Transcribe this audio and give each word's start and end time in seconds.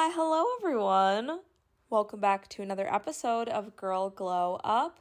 why, 0.00 0.08
hello 0.14 0.46
everyone. 0.58 1.40
Welcome 1.90 2.20
back 2.20 2.48
to 2.48 2.62
another 2.62 2.90
episode 2.90 3.50
of 3.50 3.76
Girl 3.76 4.08
Glow 4.08 4.58
Up. 4.64 4.98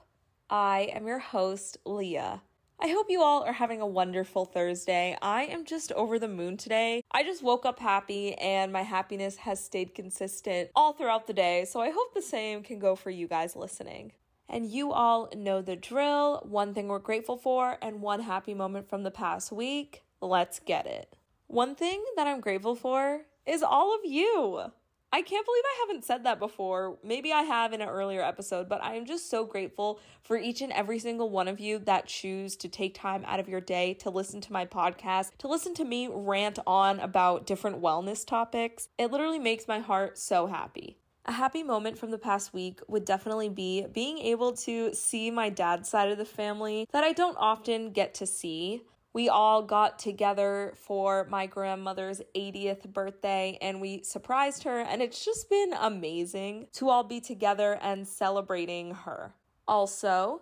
I 0.49 0.91
am 0.93 1.07
your 1.07 1.19
host, 1.19 1.77
Leah. 1.85 2.41
I 2.81 2.87
hope 2.89 3.05
you 3.07 3.21
all 3.21 3.43
are 3.43 3.53
having 3.53 3.79
a 3.79 3.87
wonderful 3.87 4.43
Thursday. 4.43 5.17
I 5.21 5.43
am 5.43 5.63
just 5.63 5.93
over 5.93 6.19
the 6.19 6.27
moon 6.27 6.57
today. 6.57 7.01
I 7.11 7.23
just 7.23 7.41
woke 7.41 7.65
up 7.65 7.79
happy 7.79 8.33
and 8.33 8.73
my 8.73 8.81
happiness 8.81 9.37
has 9.37 9.63
stayed 9.63 9.95
consistent 9.95 10.69
all 10.75 10.91
throughout 10.91 11.27
the 11.27 11.33
day, 11.33 11.63
so 11.63 11.79
I 11.79 11.91
hope 11.91 12.13
the 12.13 12.21
same 12.21 12.61
can 12.61 12.77
go 12.77 12.97
for 12.97 13.09
you 13.09 13.25
guys 13.25 13.55
listening. 13.55 14.11
And 14.49 14.69
you 14.69 14.91
all 14.91 15.29
know 15.33 15.61
the 15.61 15.77
drill 15.77 16.45
one 16.45 16.73
thing 16.73 16.89
we're 16.89 16.99
grateful 16.99 17.37
for, 17.37 17.77
and 17.81 18.01
one 18.01 18.19
happy 18.19 18.53
moment 18.53 18.89
from 18.89 19.03
the 19.03 19.11
past 19.11 19.49
week. 19.49 20.03
Let's 20.19 20.59
get 20.59 20.85
it. 20.85 21.15
One 21.47 21.73
thing 21.73 22.03
that 22.17 22.27
I'm 22.27 22.41
grateful 22.41 22.75
for 22.75 23.21
is 23.45 23.63
all 23.63 23.95
of 23.95 24.01
you. 24.03 24.73
I 25.11 25.23
can't 25.23 25.45
believe 25.45 25.63
I 25.65 25.85
haven't 25.87 26.05
said 26.05 26.23
that 26.23 26.37
before. 26.37 26.99
Maybe 27.03 27.33
I 27.33 27.41
have 27.41 27.73
in 27.73 27.81
an 27.81 27.89
earlier 27.89 28.21
episode, 28.21 28.69
but 28.69 28.83
I 28.83 28.93
am 28.93 29.05
just 29.05 29.27
so 29.27 29.43
grateful 29.43 29.99
for 30.21 30.37
each 30.37 30.61
and 30.61 30.71
every 30.71 30.99
single 30.99 31.31
one 31.31 31.47
of 31.47 31.59
you 31.59 31.79
that 31.79 32.05
choose 32.05 32.55
to 32.57 32.67
take 32.67 32.93
time 32.93 33.23
out 33.25 33.39
of 33.39 33.49
your 33.49 33.59
day 33.59 33.95
to 33.95 34.11
listen 34.11 34.39
to 34.41 34.53
my 34.53 34.65
podcast, 34.65 35.31
to 35.39 35.47
listen 35.47 35.73
to 35.75 35.83
me 35.83 36.07
rant 36.11 36.59
on 36.67 36.99
about 36.99 37.47
different 37.47 37.81
wellness 37.81 38.25
topics. 38.25 38.89
It 38.99 39.11
literally 39.11 39.39
makes 39.39 39.67
my 39.67 39.79
heart 39.79 40.19
so 40.19 40.45
happy. 40.45 40.97
A 41.25 41.31
happy 41.31 41.63
moment 41.63 41.97
from 41.97 42.11
the 42.11 42.17
past 42.17 42.53
week 42.53 42.79
would 42.87 43.05
definitely 43.05 43.49
be 43.49 43.87
being 43.91 44.19
able 44.19 44.53
to 44.57 44.93
see 44.93 45.31
my 45.31 45.49
dad's 45.49 45.89
side 45.89 46.11
of 46.11 46.17
the 46.19 46.25
family 46.25 46.87
that 46.91 47.03
I 47.03 47.13
don't 47.13 47.37
often 47.39 47.91
get 47.91 48.13
to 48.15 48.27
see 48.27 48.83
we 49.13 49.27
all 49.29 49.63
got 49.63 49.97
together 49.97 50.73
for 50.75 51.25
my 51.29 51.45
grandmother's 51.47 52.21
80th 52.35 52.91
birthday 52.93 53.57
and 53.61 53.81
we 53.81 54.03
surprised 54.03 54.63
her, 54.63 54.79
and 54.79 55.01
it's 55.01 55.23
just 55.25 55.49
been 55.49 55.73
amazing 55.73 56.67
to 56.73 56.89
all 56.89 57.03
be 57.03 57.19
together 57.19 57.79
and 57.81 58.07
celebrating 58.07 58.93
her. 58.93 59.33
Also, 59.67 60.41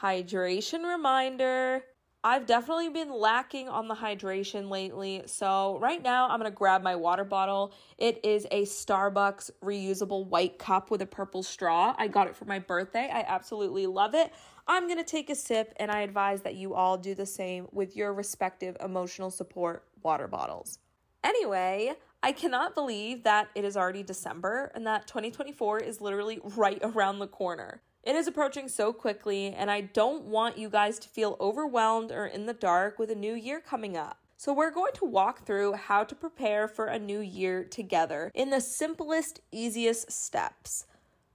hydration 0.00 0.84
reminder 0.84 1.84
I've 2.22 2.44
definitely 2.44 2.90
been 2.90 3.10
lacking 3.10 3.70
on 3.70 3.88
the 3.88 3.94
hydration 3.94 4.68
lately. 4.68 5.22
So, 5.24 5.78
right 5.80 6.02
now, 6.02 6.28
I'm 6.28 6.38
gonna 6.38 6.50
grab 6.50 6.82
my 6.82 6.94
water 6.94 7.24
bottle. 7.24 7.72
It 7.96 8.20
is 8.22 8.46
a 8.50 8.64
Starbucks 8.64 9.50
reusable 9.64 10.26
white 10.26 10.58
cup 10.58 10.90
with 10.90 11.00
a 11.00 11.06
purple 11.06 11.42
straw. 11.42 11.94
I 11.96 12.08
got 12.08 12.26
it 12.26 12.36
for 12.36 12.44
my 12.44 12.58
birthday. 12.58 13.08
I 13.10 13.24
absolutely 13.26 13.86
love 13.86 14.14
it. 14.14 14.34
I'm 14.68 14.86
gonna 14.86 15.02
take 15.02 15.30
a 15.30 15.34
sip, 15.34 15.72
and 15.78 15.90
I 15.90 16.00
advise 16.00 16.42
that 16.42 16.56
you 16.56 16.74
all 16.74 16.98
do 16.98 17.14
the 17.14 17.24
same 17.24 17.68
with 17.72 17.96
your 17.96 18.12
respective 18.12 18.76
emotional 18.84 19.30
support 19.30 19.86
water 20.02 20.28
bottles. 20.28 20.78
Anyway, 21.24 21.94
I 22.22 22.32
cannot 22.32 22.74
believe 22.74 23.22
that 23.24 23.48
it 23.54 23.64
is 23.64 23.78
already 23.78 24.02
December 24.02 24.70
and 24.74 24.86
that 24.86 25.06
2024 25.06 25.78
is 25.80 26.02
literally 26.02 26.38
right 26.54 26.78
around 26.82 27.18
the 27.18 27.26
corner. 27.26 27.80
It 28.02 28.16
is 28.16 28.26
approaching 28.26 28.68
so 28.68 28.94
quickly, 28.94 29.52
and 29.52 29.70
I 29.70 29.82
don't 29.82 30.24
want 30.24 30.56
you 30.56 30.70
guys 30.70 30.98
to 31.00 31.08
feel 31.10 31.36
overwhelmed 31.38 32.10
or 32.10 32.24
in 32.24 32.46
the 32.46 32.54
dark 32.54 32.98
with 32.98 33.10
a 33.10 33.14
new 33.14 33.34
year 33.34 33.60
coming 33.60 33.94
up. 33.94 34.16
So, 34.38 34.54
we're 34.54 34.70
going 34.70 34.94
to 34.94 35.04
walk 35.04 35.44
through 35.44 35.74
how 35.74 36.04
to 36.04 36.14
prepare 36.14 36.66
for 36.66 36.86
a 36.86 36.98
new 36.98 37.20
year 37.20 37.62
together 37.62 38.32
in 38.34 38.48
the 38.48 38.60
simplest, 38.62 39.42
easiest 39.52 40.10
steps. 40.10 40.86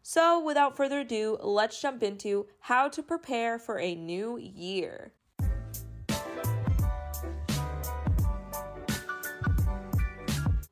So, 0.02 0.44
without 0.44 0.76
further 0.76 1.02
ado, 1.02 1.38
let's 1.40 1.80
jump 1.80 2.02
into 2.02 2.48
how 2.62 2.90
to 2.90 3.04
prepare 3.04 3.60
for 3.60 3.78
a 3.78 3.94
new 3.94 4.38
year. 4.38 5.12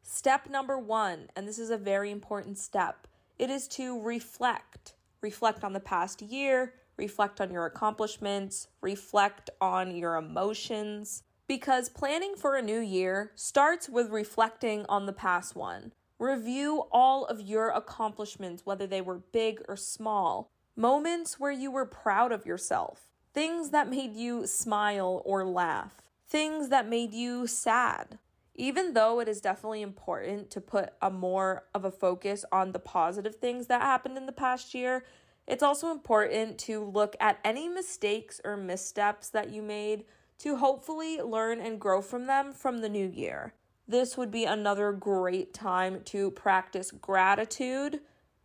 Step 0.01 0.49
number 0.49 0.79
one, 0.79 1.29
and 1.35 1.47
this 1.47 1.59
is 1.59 1.69
a 1.69 1.77
very 1.77 2.09
important 2.09 2.57
step, 2.57 3.07
it 3.37 3.51
is 3.51 3.67
to 3.67 4.01
reflect 4.01 4.95
reflect 5.23 5.63
on 5.63 5.73
the 5.73 5.79
past 5.79 6.21
year, 6.21 6.73
reflect 6.97 7.41
on 7.41 7.49
your 7.49 7.65
accomplishments, 7.65 8.67
reflect 8.81 9.49
on 9.59 9.95
your 9.95 10.15
emotions. 10.15 11.23
Because 11.47 11.89
planning 11.89 12.35
for 12.37 12.55
a 12.55 12.61
new 12.61 12.79
year 12.79 13.31
starts 13.35 13.89
with 13.89 14.09
reflecting 14.09 14.85
on 14.87 15.05
the 15.05 15.13
past 15.13 15.55
one. 15.55 15.91
Review 16.19 16.83
all 16.91 17.25
of 17.25 17.41
your 17.41 17.69
accomplishments, 17.69 18.65
whether 18.65 18.87
they 18.87 19.01
were 19.01 19.17
big 19.17 19.61
or 19.67 19.75
small, 19.75 20.51
moments 20.75 21.39
where 21.39 21.51
you 21.51 21.69
were 21.71 21.85
proud 21.85 22.31
of 22.31 22.45
yourself, 22.45 23.09
things 23.33 23.71
that 23.71 23.89
made 23.89 24.13
you 24.13 24.47
smile 24.47 25.21
or 25.25 25.45
laugh, 25.45 26.01
things 26.27 26.69
that 26.69 26.87
made 26.87 27.13
you 27.13 27.45
sad. 27.45 28.19
Even 28.55 28.93
though 28.93 29.19
it 29.19 29.27
is 29.27 29.41
definitely 29.41 29.81
important 29.81 30.51
to 30.51 30.61
put 30.61 30.93
a 31.01 31.09
more 31.09 31.63
of 31.73 31.85
a 31.85 31.91
focus 31.91 32.45
on 32.51 32.71
the 32.71 32.79
positive 32.79 33.35
things 33.35 33.67
that 33.67 33.81
happened 33.81 34.17
in 34.17 34.27
the 34.27 34.31
past 34.31 34.73
year, 34.75 35.03
it's 35.47 35.63
also 35.63 35.91
important 35.91 36.57
to 36.59 36.83
look 36.83 37.15
at 37.19 37.39
any 37.43 37.67
mistakes 37.67 38.39
or 38.45 38.55
missteps 38.55 39.29
that 39.29 39.49
you 39.49 39.61
made 39.61 40.05
to 40.39 40.57
hopefully 40.57 41.19
learn 41.19 41.59
and 41.59 41.79
grow 41.79 42.01
from 42.01 42.27
them 42.27 42.53
from 42.53 42.81
the 42.81 42.89
new 42.89 43.07
year. 43.07 43.53
This 43.87 44.17
would 44.17 44.31
be 44.31 44.45
another 44.45 44.91
great 44.91 45.53
time 45.53 46.01
to 46.05 46.31
practice 46.31 46.91
gratitude. 46.91 48.01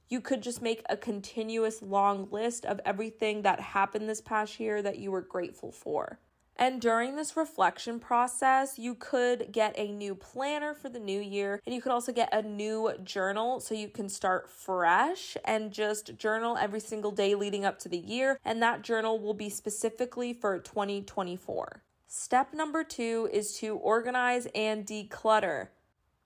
You 0.08 0.20
could 0.20 0.42
just 0.42 0.62
make 0.62 0.82
a 0.88 0.96
continuous 0.96 1.82
long 1.82 2.28
list 2.30 2.64
of 2.64 2.80
everything 2.84 3.42
that 3.42 3.60
happened 3.60 4.08
this 4.08 4.20
past 4.20 4.58
year 4.58 4.82
that 4.82 4.98
you 4.98 5.10
were 5.10 5.20
grateful 5.22 5.70
for. 5.70 6.18
And 6.58 6.80
during 6.80 7.14
this 7.14 7.36
reflection 7.36 8.00
process, 8.00 8.80
you 8.80 8.96
could 8.96 9.52
get 9.52 9.78
a 9.78 9.92
new 9.92 10.16
planner 10.16 10.74
for 10.74 10.88
the 10.88 10.98
new 10.98 11.20
year, 11.20 11.60
and 11.64 11.72
you 11.72 11.80
could 11.80 11.92
also 11.92 12.12
get 12.12 12.34
a 12.34 12.42
new 12.42 12.92
journal 13.04 13.60
so 13.60 13.76
you 13.76 13.88
can 13.88 14.08
start 14.08 14.50
fresh 14.50 15.36
and 15.44 15.70
just 15.70 16.18
journal 16.18 16.56
every 16.56 16.80
single 16.80 17.12
day 17.12 17.36
leading 17.36 17.64
up 17.64 17.78
to 17.80 17.88
the 17.88 17.98
year. 17.98 18.40
And 18.44 18.60
that 18.60 18.82
journal 18.82 19.20
will 19.20 19.34
be 19.34 19.48
specifically 19.48 20.32
for 20.32 20.58
2024. 20.58 21.84
Step 22.08 22.52
number 22.52 22.82
two 22.82 23.28
is 23.32 23.56
to 23.58 23.76
organize 23.76 24.48
and 24.54 24.84
declutter. 24.84 25.68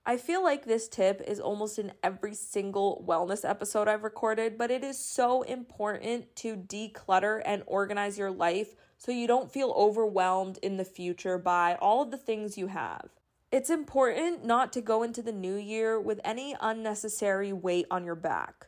I 0.05 0.17
feel 0.17 0.43
like 0.43 0.65
this 0.65 0.89
tip 0.89 1.21
is 1.25 1.39
almost 1.39 1.79
in 1.79 1.93
every 2.03 2.33
single 2.33 3.05
wellness 3.07 3.47
episode 3.49 3.87
I've 3.87 4.03
recorded, 4.03 4.57
but 4.57 4.69
it 4.69 4.83
is 4.83 4.99
so 4.99 5.43
important 5.43 6.35
to 6.37 6.57
declutter 6.57 7.41
and 7.45 7.63
organize 7.67 8.17
your 8.17 8.31
life 8.31 8.75
so 8.97 9.13
you 9.13 9.27
don't 9.27 9.49
feel 9.49 9.73
overwhelmed 9.77 10.59
in 10.61 10.75
the 10.75 10.83
future 10.83 11.37
by 11.37 11.75
all 11.75 12.01
of 12.01 12.11
the 12.11 12.17
things 12.17 12.57
you 12.57 12.67
have. 12.67 13.11
It's 13.49 13.69
important 13.69 14.43
not 14.43 14.73
to 14.73 14.81
go 14.81 15.03
into 15.03 15.21
the 15.21 15.31
new 15.31 15.55
year 15.55 15.97
with 15.97 16.19
any 16.25 16.53
unnecessary 16.59 17.53
weight 17.53 17.85
on 17.89 18.03
your 18.03 18.15
back. 18.15 18.67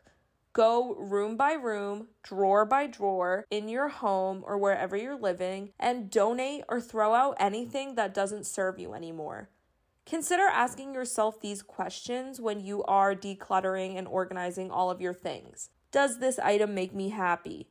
Go 0.54 0.94
room 0.94 1.36
by 1.36 1.52
room, 1.52 2.06
drawer 2.22 2.64
by 2.64 2.86
drawer 2.86 3.44
in 3.50 3.68
your 3.68 3.88
home 3.88 4.42
or 4.46 4.56
wherever 4.56 4.96
you're 4.96 5.20
living 5.20 5.72
and 5.78 6.10
donate 6.10 6.64
or 6.70 6.80
throw 6.80 7.12
out 7.12 7.36
anything 7.38 7.96
that 7.96 8.14
doesn't 8.14 8.46
serve 8.46 8.78
you 8.78 8.94
anymore. 8.94 9.50
Consider 10.06 10.44
asking 10.44 10.94
yourself 10.94 11.40
these 11.40 11.62
questions 11.62 12.40
when 12.40 12.60
you 12.60 12.84
are 12.84 13.12
decluttering 13.12 13.98
and 13.98 14.06
organizing 14.06 14.70
all 14.70 14.88
of 14.88 15.00
your 15.00 15.12
things. 15.12 15.70
Does 15.90 16.20
this 16.20 16.38
item 16.38 16.74
make 16.76 16.94
me 16.94 17.08
happy? 17.08 17.66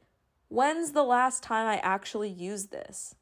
When's 0.49 0.91
the 0.91 1.03
last 1.03 1.41
time 1.41 1.65
I 1.65 1.77
actually 1.77 2.29
used 2.29 2.71
this? 2.71 3.15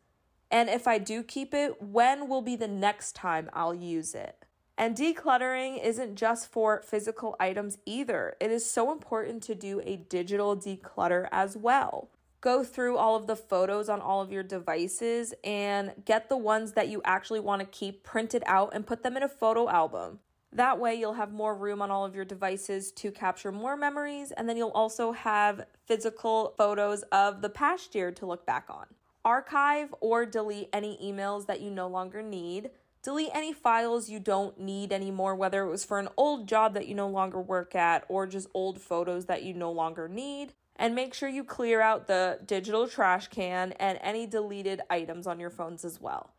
And 0.49 0.67
if 0.67 0.87
I 0.87 0.97
do 0.97 1.21
keep 1.21 1.53
it, 1.53 1.79
when 1.79 2.27
will 2.27 2.41
be 2.41 2.55
the 2.55 2.67
next 2.67 3.13
time 3.13 3.51
I'll 3.53 3.75
use 3.75 4.15
it? 4.15 4.45
And 4.79 4.97
decluttering 4.97 5.83
isn't 5.83 6.15
just 6.15 6.51
for 6.51 6.81
physical 6.81 7.35
items 7.39 7.77
either. 7.85 8.35
It 8.41 8.49
is 8.49 8.67
so 8.67 8.91
important 8.91 9.43
to 9.43 9.53
do 9.53 9.79
a 9.85 9.97
digital 9.97 10.57
declutter 10.57 11.27
as 11.31 11.55
well 11.55 12.09
go 12.43 12.61
through 12.61 12.97
all 12.97 13.15
of 13.15 13.25
the 13.25 13.37
photos 13.37 13.87
on 13.87 14.01
all 14.01 14.21
of 14.21 14.29
your 14.29 14.43
devices 14.43 15.33
and 15.45 15.93
get 16.03 16.27
the 16.27 16.35
ones 16.35 16.73
that 16.73 16.89
you 16.89 17.01
actually 17.05 17.39
want 17.39 17.61
to 17.61 17.65
keep 17.65 18.03
printed 18.03 18.43
out 18.45 18.69
and 18.73 18.85
put 18.85 19.01
them 19.01 19.15
in 19.15 19.23
a 19.23 19.29
photo 19.29 19.69
album. 19.69 20.19
That 20.51 20.77
way, 20.77 20.93
you'll 20.93 21.13
have 21.13 21.31
more 21.31 21.55
room 21.55 21.81
on 21.81 21.89
all 21.89 22.03
of 22.03 22.13
your 22.13 22.25
devices 22.25 22.91
to 22.91 23.11
capture 23.11 23.51
more 23.51 23.77
memories, 23.77 24.31
and 24.33 24.47
then 24.47 24.57
you'll 24.57 24.71
also 24.71 25.13
have 25.13 25.65
physical 25.85 26.53
photos 26.57 27.03
of 27.13 27.41
the 27.41 27.49
past 27.49 27.95
year 27.95 28.11
to 28.11 28.25
look 28.25 28.45
back 28.45 28.65
on. 28.69 28.87
Archive 29.23 29.95
or 30.01 30.25
delete 30.25 30.67
any 30.73 30.99
emails 31.01 31.47
that 31.47 31.61
you 31.61 31.71
no 31.71 31.87
longer 31.87 32.21
need. 32.21 32.71
Delete 33.01 33.31
any 33.33 33.53
files 33.53 34.09
you 34.09 34.19
don't 34.19 34.59
need 34.59 34.91
anymore, 34.91 35.33
whether 35.33 35.63
it 35.63 35.69
was 35.69 35.85
for 35.85 35.97
an 35.97 36.09
old 36.17 36.47
job 36.47 36.73
that 36.73 36.87
you 36.87 36.93
no 36.93 37.07
longer 37.07 37.41
work 37.41 37.73
at 37.73 38.03
or 38.09 38.27
just 38.27 38.49
old 38.53 38.81
photos 38.81 39.25
that 39.25 39.43
you 39.43 39.53
no 39.53 39.71
longer 39.71 40.09
need 40.09 40.53
and 40.75 40.95
make 40.95 41.13
sure 41.13 41.29
you 41.29 41.43
clear 41.43 41.81
out 41.81 42.07
the 42.07 42.39
digital 42.45 42.87
trash 42.87 43.27
can 43.27 43.73
and 43.73 43.99
any 44.01 44.25
deleted 44.25 44.81
items 44.89 45.27
on 45.27 45.39
your 45.39 45.49
phones 45.49 45.85
as 45.85 46.01
well. 46.01 46.33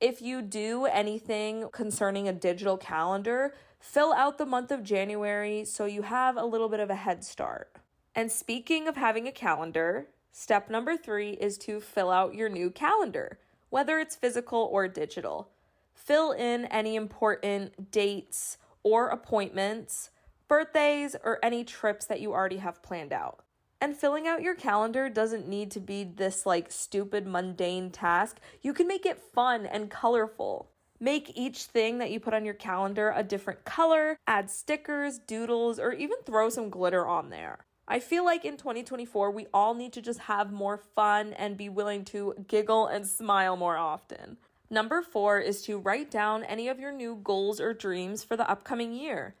If 0.00 0.22
you 0.22 0.42
do 0.42 0.86
anything 0.86 1.68
concerning 1.72 2.28
a 2.28 2.32
digital 2.32 2.76
calendar, 2.76 3.54
fill 3.80 4.12
out 4.12 4.38
the 4.38 4.46
month 4.46 4.70
of 4.70 4.84
January 4.84 5.64
so 5.64 5.86
you 5.86 6.02
have 6.02 6.36
a 6.36 6.44
little 6.44 6.68
bit 6.68 6.80
of 6.80 6.90
a 6.90 6.94
head 6.94 7.24
start. 7.24 7.76
And 8.14 8.30
speaking 8.30 8.88
of 8.88 8.96
having 8.96 9.26
a 9.26 9.32
calendar, 9.32 10.08
step 10.32 10.70
number 10.70 10.96
three 10.96 11.30
is 11.32 11.58
to 11.58 11.80
fill 11.80 12.10
out 12.10 12.34
your 12.34 12.48
new 12.48 12.70
calendar, 12.70 13.38
whether 13.70 13.98
it's 13.98 14.16
physical 14.16 14.68
or 14.72 14.86
digital. 14.88 15.50
Fill 15.94 16.32
in 16.32 16.64
any 16.66 16.94
important 16.94 17.90
dates 17.90 18.56
or 18.82 19.08
appointments, 19.08 20.10
birthdays, 20.46 21.16
or 21.24 21.38
any 21.42 21.64
trips 21.64 22.06
that 22.06 22.20
you 22.20 22.32
already 22.32 22.58
have 22.58 22.82
planned 22.82 23.12
out. 23.12 23.40
And 23.80 23.96
filling 23.96 24.26
out 24.26 24.42
your 24.42 24.56
calendar 24.56 25.08
doesn't 25.08 25.48
need 25.48 25.70
to 25.72 25.80
be 25.80 26.02
this 26.02 26.44
like 26.44 26.72
stupid 26.72 27.26
mundane 27.26 27.90
task. 27.90 28.40
You 28.60 28.72
can 28.72 28.88
make 28.88 29.06
it 29.06 29.20
fun 29.20 29.66
and 29.66 29.90
colorful. 29.90 30.68
Make 31.00 31.36
each 31.36 31.64
thing 31.64 31.98
that 31.98 32.10
you 32.10 32.18
put 32.18 32.34
on 32.34 32.44
your 32.44 32.54
calendar 32.54 33.12
a 33.14 33.22
different 33.22 33.64
color, 33.64 34.18
add 34.26 34.50
stickers, 34.50 35.20
doodles, 35.20 35.78
or 35.78 35.92
even 35.92 36.18
throw 36.26 36.48
some 36.48 36.70
glitter 36.70 37.06
on 37.06 37.30
there. 37.30 37.58
I 37.86 38.00
feel 38.00 38.24
like 38.24 38.44
in 38.44 38.56
2024, 38.56 39.30
we 39.30 39.46
all 39.54 39.74
need 39.74 39.92
to 39.92 40.02
just 40.02 40.20
have 40.20 40.52
more 40.52 40.76
fun 40.76 41.32
and 41.34 41.56
be 41.56 41.68
willing 41.68 42.04
to 42.06 42.34
giggle 42.48 42.88
and 42.88 43.06
smile 43.06 43.56
more 43.56 43.76
often. 43.76 44.38
Number 44.68 45.02
four 45.02 45.38
is 45.38 45.62
to 45.62 45.78
write 45.78 46.10
down 46.10 46.44
any 46.44 46.68
of 46.68 46.80
your 46.80 46.92
new 46.92 47.18
goals 47.22 47.60
or 47.60 47.72
dreams 47.72 48.24
for 48.24 48.36
the 48.36 48.50
upcoming 48.50 48.92
year. 48.92 49.36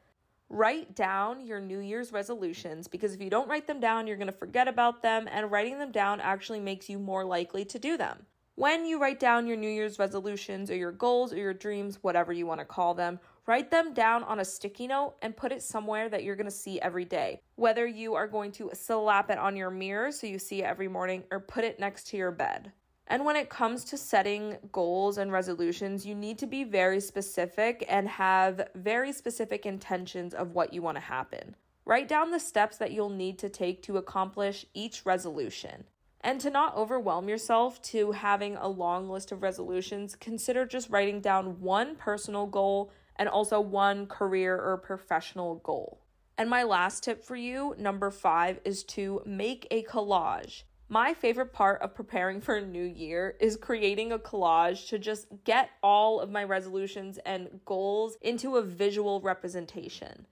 Write 0.50 0.94
down 0.94 1.44
your 1.44 1.60
New 1.60 1.80
Year's 1.80 2.10
resolutions 2.10 2.88
because 2.88 3.12
if 3.12 3.20
you 3.20 3.28
don't 3.28 3.48
write 3.48 3.66
them 3.66 3.80
down, 3.80 4.06
you're 4.06 4.16
going 4.16 4.28
to 4.28 4.32
forget 4.32 4.66
about 4.66 5.02
them, 5.02 5.28
and 5.30 5.50
writing 5.50 5.78
them 5.78 5.92
down 5.92 6.20
actually 6.22 6.58
makes 6.58 6.88
you 6.88 6.98
more 6.98 7.22
likely 7.22 7.66
to 7.66 7.78
do 7.78 7.98
them. 7.98 8.24
When 8.54 8.86
you 8.86 8.98
write 8.98 9.20
down 9.20 9.46
your 9.46 9.58
New 9.58 9.68
Year's 9.68 9.98
resolutions 9.98 10.70
or 10.70 10.74
your 10.74 10.90
goals 10.90 11.32
or 11.32 11.36
your 11.36 11.52
dreams, 11.52 11.98
whatever 12.02 12.32
you 12.32 12.46
want 12.46 12.60
to 12.60 12.64
call 12.64 12.94
them, 12.94 13.20
write 13.46 13.70
them 13.70 13.92
down 13.92 14.24
on 14.24 14.40
a 14.40 14.44
sticky 14.44 14.86
note 14.86 15.14
and 15.22 15.36
put 15.36 15.52
it 15.52 15.62
somewhere 15.62 16.08
that 16.08 16.24
you're 16.24 16.34
going 16.34 16.46
to 16.46 16.50
see 16.50 16.80
every 16.80 17.04
day. 17.04 17.42
Whether 17.56 17.86
you 17.86 18.14
are 18.14 18.26
going 18.26 18.50
to 18.52 18.70
slap 18.72 19.30
it 19.30 19.38
on 19.38 19.54
your 19.54 19.70
mirror 19.70 20.10
so 20.10 20.26
you 20.26 20.38
see 20.38 20.62
it 20.62 20.66
every 20.66 20.88
morning 20.88 21.24
or 21.30 21.40
put 21.40 21.62
it 21.62 21.78
next 21.78 22.08
to 22.08 22.16
your 22.16 22.32
bed. 22.32 22.72
And 23.10 23.24
when 23.24 23.36
it 23.36 23.48
comes 23.48 23.84
to 23.86 23.96
setting 23.96 24.58
goals 24.70 25.16
and 25.16 25.32
resolutions, 25.32 26.04
you 26.04 26.14
need 26.14 26.38
to 26.38 26.46
be 26.46 26.62
very 26.62 27.00
specific 27.00 27.84
and 27.88 28.06
have 28.06 28.68
very 28.74 29.12
specific 29.12 29.64
intentions 29.64 30.34
of 30.34 30.52
what 30.52 30.74
you 30.74 30.82
want 30.82 30.96
to 30.96 31.02
happen. 31.02 31.56
Write 31.86 32.06
down 32.06 32.30
the 32.30 32.38
steps 32.38 32.76
that 32.76 32.92
you'll 32.92 33.08
need 33.08 33.38
to 33.38 33.48
take 33.48 33.82
to 33.84 33.96
accomplish 33.96 34.66
each 34.74 35.06
resolution. 35.06 35.84
And 36.20 36.38
to 36.42 36.50
not 36.50 36.76
overwhelm 36.76 37.30
yourself 37.30 37.80
to 37.82 38.12
having 38.12 38.56
a 38.56 38.68
long 38.68 39.08
list 39.08 39.32
of 39.32 39.42
resolutions, 39.42 40.14
consider 40.14 40.66
just 40.66 40.90
writing 40.90 41.22
down 41.22 41.60
one 41.60 41.96
personal 41.96 42.46
goal 42.46 42.90
and 43.16 43.26
also 43.26 43.58
one 43.58 44.06
career 44.06 44.54
or 44.60 44.76
professional 44.76 45.56
goal. 45.56 46.00
And 46.36 46.50
my 46.50 46.62
last 46.62 47.04
tip 47.04 47.24
for 47.24 47.36
you, 47.36 47.74
number 47.78 48.10
five, 48.10 48.60
is 48.66 48.84
to 48.84 49.22
make 49.24 49.66
a 49.70 49.82
collage. 49.84 50.64
My 50.90 51.12
favorite 51.12 51.52
part 51.52 51.82
of 51.82 51.94
preparing 51.94 52.40
for 52.40 52.54
a 52.54 52.64
new 52.64 52.82
year 52.82 53.36
is 53.40 53.58
creating 53.58 54.10
a 54.10 54.18
collage 54.18 54.88
to 54.88 54.98
just 54.98 55.26
get 55.44 55.68
all 55.82 56.18
of 56.18 56.30
my 56.30 56.42
resolutions 56.44 57.18
and 57.26 57.60
goals 57.66 58.16
into 58.22 58.56
a 58.56 58.62
visual 58.62 59.20
representation. 59.20 60.24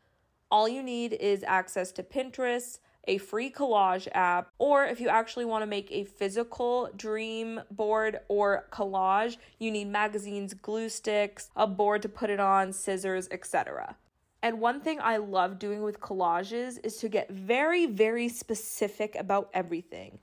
All 0.50 0.66
you 0.66 0.82
need 0.82 1.12
is 1.12 1.44
access 1.46 1.92
to 1.92 2.02
Pinterest, 2.02 2.78
a 3.06 3.18
free 3.18 3.50
collage 3.50 4.08
app, 4.12 4.48
or 4.58 4.86
if 4.86 4.98
you 4.98 5.10
actually 5.10 5.44
want 5.44 5.60
to 5.60 5.66
make 5.66 5.92
a 5.92 6.04
physical 6.04 6.88
dream 6.96 7.60
board 7.70 8.20
or 8.28 8.66
collage, 8.72 9.36
you 9.58 9.70
need 9.70 9.88
magazines, 9.88 10.54
glue 10.54 10.88
sticks, 10.88 11.50
a 11.54 11.66
board 11.66 12.00
to 12.00 12.08
put 12.08 12.30
it 12.30 12.40
on, 12.40 12.72
scissors, 12.72 13.28
etc. 13.30 13.94
And 14.42 14.58
one 14.58 14.80
thing 14.80 15.00
I 15.02 15.18
love 15.18 15.58
doing 15.58 15.82
with 15.82 16.00
collages 16.00 16.78
is 16.82 16.96
to 16.98 17.10
get 17.10 17.28
very, 17.28 17.84
very 17.84 18.30
specific 18.30 19.16
about 19.16 19.50
everything. 19.52 20.18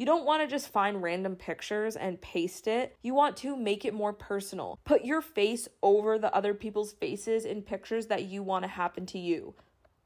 You 0.00 0.06
don't 0.06 0.24
want 0.24 0.40
to 0.42 0.48
just 0.48 0.72
find 0.72 1.02
random 1.02 1.36
pictures 1.36 1.94
and 1.94 2.18
paste 2.22 2.66
it. 2.66 2.96
You 3.02 3.12
want 3.12 3.36
to 3.36 3.54
make 3.54 3.84
it 3.84 3.92
more 3.92 4.14
personal. 4.14 4.80
Put 4.86 5.04
your 5.04 5.20
face 5.20 5.68
over 5.82 6.18
the 6.18 6.34
other 6.34 6.54
people's 6.54 6.94
faces 6.94 7.44
in 7.44 7.60
pictures 7.60 8.06
that 8.06 8.22
you 8.22 8.42
want 8.42 8.62
to 8.62 8.70
happen 8.70 9.04
to 9.04 9.18
you. 9.18 9.54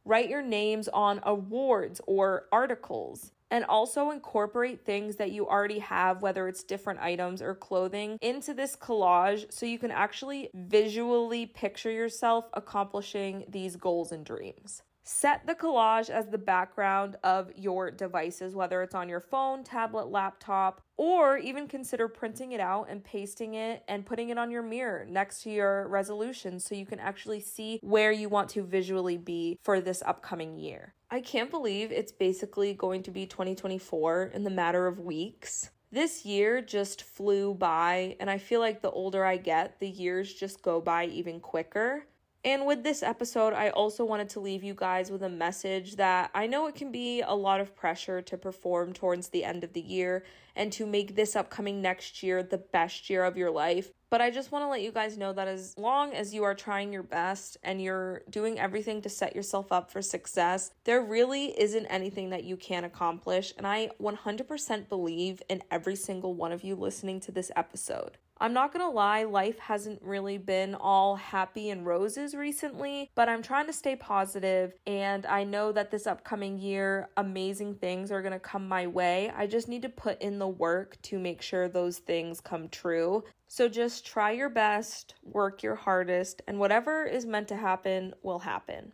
Write 0.05 0.29
your 0.29 0.43
names 0.43 0.89
on 0.89 1.21
awards 1.23 2.01
or 2.09 2.47
articles. 2.51 3.31
And 3.53 3.65
also 3.67 4.11
incorporate 4.11 4.85
things 4.85 5.15
that 5.15 5.31
you 5.31 5.47
already 5.47 5.79
have, 5.79 6.23
whether 6.23 6.49
it's 6.49 6.65
different 6.65 6.99
items 6.99 7.41
or 7.41 7.55
clothing, 7.55 8.19
into 8.21 8.53
this 8.53 8.75
collage 8.75 9.53
so 9.53 9.65
you 9.65 9.79
can 9.79 9.93
actually 9.93 10.51
visually 10.55 11.47
picture 11.47 11.93
yourself 11.93 12.49
accomplishing 12.53 13.45
these 13.49 13.77
goals 13.77 14.11
and 14.11 14.27
dreams. 14.27 14.83
Set 15.07 15.47
the 15.47 15.55
collage 15.55 16.09
as 16.09 16.29
the 16.29 16.39
background 16.39 17.17
of 17.23 17.53
your 17.55 17.91
devices, 17.91 18.55
whether 18.55 18.83
it's 18.83 18.95
on 18.95 19.07
your 19.07 19.21
phone, 19.21 19.63
tablet, 19.63 20.09
laptop, 20.09 20.81
or 20.97 21.37
even 21.37 21.69
consider 21.69 22.09
printing 22.09 22.53
it 22.53 22.61
out 22.61 22.87
and 22.89 23.05
pasting 23.05 23.53
it 23.53 23.85
and 23.87 24.07
putting 24.07 24.31
it 24.31 24.39
on 24.39 24.51
your 24.51 24.63
mirror 24.63 25.05
next 25.07 25.43
to 25.43 25.51
your 25.51 25.87
resolution 25.89 26.59
so 26.59 26.75
you 26.75 26.87
can 26.87 26.99
actually 26.99 27.41
see 27.41 27.79
where 27.83 28.13
you 28.13 28.31
want 28.31 28.49
to 28.49 28.63
visually 28.63 29.19
be 29.19 29.59
for 29.63 29.79
this 29.79 30.03
upcoming 30.07 30.57
year. 30.57 30.95
I 31.11 31.21
can't 31.21 31.51
believe 31.51 31.93
it's 31.93 32.11
basically 32.11 32.73
going 32.73 33.03
to 33.03 33.11
be 33.11 33.27
2024 33.27 34.31
in 34.33 34.43
the 34.43 34.49
matter 34.49 34.87
of 34.87 35.01
weeks. 35.01 35.71
This 35.93 36.25
year 36.25 36.63
just 36.63 37.03
flew 37.03 37.53
by, 37.53 38.17
and 38.21 38.31
I 38.31 38.39
feel 38.39 38.61
like 38.61 38.81
the 38.81 38.91
older 38.91 39.25
I 39.25 39.37
get, 39.37 39.79
the 39.81 39.89
years 39.89 40.33
just 40.33 40.63
go 40.63 40.81
by 40.81 41.05
even 41.07 41.41
quicker. 41.41 42.07
And 42.45 42.67
with 42.67 42.83
this 42.83 43.03
episode, 43.03 43.55
I 43.55 43.71
also 43.71 44.05
wanted 44.05 44.29
to 44.31 44.41
leave 44.41 44.63
you 44.63 44.75
guys 44.75 45.11
with 45.11 45.23
a 45.23 45.31
message 45.31 45.97
that 45.97 46.31
I 46.35 46.47
know 46.47 46.67
it 46.67 46.75
can 46.75 46.93
be 46.93 47.23
a 47.23 47.35
lot 47.35 47.59
of 47.59 47.75
pressure 47.75 48.21
to 48.21 48.37
perform 48.37 48.93
towards 48.93 49.29
the 49.29 49.45
end 49.45 49.65
of 49.65 49.73
the 49.73 49.81
year 49.81 50.25
and 50.55 50.71
to 50.75 50.85
make 50.85 51.17
this 51.17 51.37
upcoming 51.37 51.81
next 51.81 52.23
year 52.23 52.43
the 52.43 52.59
best 52.59 53.09
year 53.09 53.25
of 53.25 53.39
your 53.39 53.51
life. 53.51 53.91
But 54.11 54.21
I 54.21 54.31
just 54.31 54.53
want 54.53 54.63
to 54.63 54.69
let 54.69 54.83
you 54.83 54.93
guys 54.93 55.17
know 55.17 55.33
that 55.33 55.49
as 55.49 55.75
long 55.79 56.13
as 56.13 56.35
you 56.35 56.45
are 56.45 56.55
trying 56.55 56.93
your 56.93 57.03
best 57.03 57.57
and 57.63 57.81
you're 57.81 58.21
doing 58.29 58.59
everything 58.59 59.01
to 59.03 59.09
set 59.09 59.35
yourself 59.35 59.73
up 59.73 59.91
for 59.91 60.03
success, 60.03 60.71
there 60.85 61.01
really 61.01 61.59
isn't 61.59 61.87
anything 61.87 62.29
that 62.29 62.45
you 62.45 62.59
can't 62.59 62.85
accomplish. 62.85 63.55
And 63.57 63.67
I 63.67 63.89
100% 64.01 64.89
believe 64.91 65.43
in 65.49 65.63
every 65.71 65.97
single 65.97 66.35
one 66.35 66.53
of 66.53 66.63
you 66.63 66.77
listening 66.77 67.21
to 67.21 67.33
this 67.33 67.51
episode. 67.57 68.19
I'm 68.39 68.53
not 68.53 68.73
gonna 68.73 68.91
lie, 68.91 69.23
life 69.23 69.61
hasn't 69.61 70.03
really 70.03 70.39
been 70.39 70.75
all 70.75 71.15
happy 71.15 71.71
and 71.71 71.87
roses 71.87 72.35
recently, 72.35 73.09
but 73.15 73.29
I'm 73.29 73.43
trying 73.43 73.67
to 73.67 73.73
stay 73.73 73.95
positive, 73.95 74.75
and 74.89 75.25
I 75.25 75.45
know 75.45 75.71
that 75.71 75.93
this 75.93 76.09
upcoming 76.09 76.59
year, 76.59 77.11
amazing 77.17 77.77
things 77.77 78.11
are 78.11 78.23
gonna 78.23 78.41
come 78.41 78.67
my 78.67 78.89
way. 78.89 79.33
I 79.37 79.47
just 79.47 79.69
need 79.69 79.83
to 79.83 79.89
put 79.89 80.21
in 80.21 80.41
the 80.41 80.49
work 80.49 81.01
to 81.03 81.19
make 81.21 81.43
sure 81.43 81.69
those 81.69 81.99
things 81.99 82.41
come 82.41 82.69
true. 82.69 83.23
So 83.47 83.69
just 83.69 84.05
try 84.05 84.33
your 84.33 84.51
best, 84.51 85.15
work 85.23 85.63
your 85.63 85.77
hardest, 85.77 86.43
and 86.49 86.59
whatever 86.59 87.05
is 87.05 87.27
meant 87.27 87.47
to 87.49 87.57
happen 87.57 88.15
will 88.25 88.41
happen. 88.41 88.93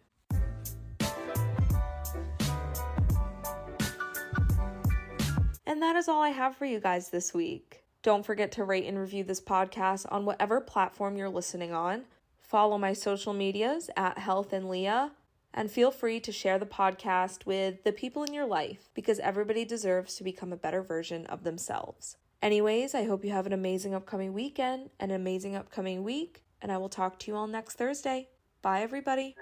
And 5.67 5.81
that 5.81 5.97
is 5.97 6.09
all 6.09 6.21
I 6.21 6.29
have 6.29 6.57
for 6.57 6.67
you 6.67 6.79
guys 6.79 7.09
this 7.09 7.33
week. 7.33 7.80
Don't 8.03 8.25
forget 8.25 8.51
to 8.53 8.65
rate 8.65 8.87
and 8.87 8.99
review 8.99 9.25
this 9.25 9.43
podcast 9.43 10.07
on 10.11 10.25
whatever 10.25 10.61
platform 10.61 11.17
you're 11.17 11.29
listening 11.29 11.73
on. 11.73 12.05
Follow 12.39 12.79
my 12.79 12.95
social 12.95 13.35
medias 13.35 13.91
at 13.95 14.17
Health 14.17 14.55
and 14.55 14.71
Leah, 14.71 15.13
and 15.53 15.71
feel 15.71 15.91
free 15.91 16.19
to 16.21 16.33
share 16.33 16.59
the 16.59 16.65
podcast 16.65 17.45
with 17.45 17.85
the 17.85 17.93
people 17.93 18.25
in 18.25 18.33
your 18.33 18.47
life 18.47 18.89
because 18.95 19.19
everybody 19.19 19.67
deserves 19.67 20.15
to 20.15 20.25
become 20.25 20.51
a 20.51 20.57
better 20.57 20.83
version 20.83 21.27
of 21.27 21.45
themselves. 21.45 22.17
Anyways, 22.41 22.95
I 22.95 23.05
hope 23.05 23.23
you 23.23 23.33
have 23.33 23.47
an 23.47 23.53
amazing 23.53 23.95
upcoming 23.95 24.33
weekend, 24.33 24.89
an 24.99 25.11
amazing 25.11 25.55
upcoming 25.55 26.03
week, 26.03 26.43
and 26.63 26.73
I 26.73 26.79
will 26.79 26.89
talk 26.89 27.19
to 27.19 27.31
you 27.31 27.37
all 27.37 27.47
next 27.47 27.75
Thursday. 27.75 28.29
Bye, 28.63 28.81
everybody. 28.81 29.37